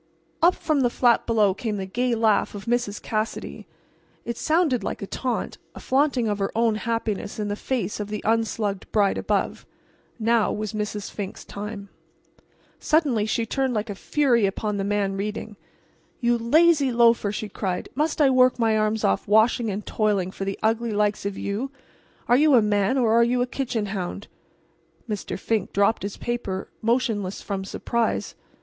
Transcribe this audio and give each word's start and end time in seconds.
Up 0.41 0.55
from 0.55 0.79
the 0.81 0.89
flat 0.89 1.27
below 1.27 1.53
came 1.53 1.77
the 1.77 1.85
gay 1.85 2.15
laugh 2.15 2.55
of 2.55 2.65
Mrs. 2.65 2.99
Cassidy. 2.99 3.67
It 4.25 4.35
sounded 4.35 4.83
like 4.83 5.03
a 5.03 5.05
taunt, 5.05 5.59
a 5.75 5.79
flaunting 5.79 6.27
of 6.27 6.39
her 6.39 6.51
own 6.55 6.73
happiness 6.73 7.37
in 7.37 7.49
the 7.49 7.55
face 7.55 7.99
of 7.99 8.07
the 8.09 8.23
unslugged 8.25 8.91
bride 8.91 9.19
above. 9.19 9.63
Now 10.17 10.51
was 10.51 10.73
Mrs. 10.73 11.11
Fink's 11.11 11.45
time. 11.45 11.89
Suddenly 12.79 13.27
she 13.27 13.45
turned 13.45 13.75
like 13.75 13.91
a 13.91 13.93
fury 13.93 14.47
upon 14.47 14.77
the 14.77 14.83
man 14.83 15.17
reading. 15.17 15.55
"You 16.19 16.35
lazy 16.35 16.91
loafer!" 16.91 17.31
she 17.31 17.47
cried, 17.47 17.87
"must 17.93 18.19
I 18.19 18.31
work 18.31 18.57
my 18.57 18.75
arms 18.75 19.03
off 19.03 19.27
washing 19.27 19.69
and 19.69 19.85
toiling 19.85 20.31
for 20.31 20.45
the 20.45 20.57
ugly 20.63 20.89
likes 20.91 21.27
of 21.27 21.37
you? 21.37 21.69
Are 22.27 22.37
you 22.37 22.55
a 22.55 22.61
man 22.63 22.97
or 22.97 23.13
are 23.13 23.23
you 23.23 23.43
a 23.43 23.45
kitchen 23.45 23.85
hound?" 23.85 24.27
Mr. 25.07 25.37
Fink 25.37 25.71
dropped 25.73 26.01
his 26.01 26.17
paper, 26.17 26.69
motionless 26.81 27.43
from 27.43 27.63
surprise. 27.63 28.33